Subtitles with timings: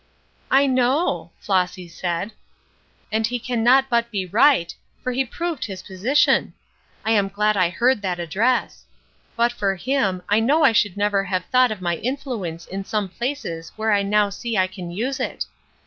[0.49, 2.31] "I know," Flossy said;
[3.11, 6.55] "and he can not but be right, for he proved his position.
[7.05, 8.85] I am glad I heard that address.
[9.35, 13.09] But for him, I know I should never have thought of my influence in some
[13.09, 15.45] places where I now see I can use it.